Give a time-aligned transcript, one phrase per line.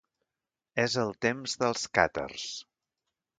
[0.83, 2.49] És el temps dels càtars.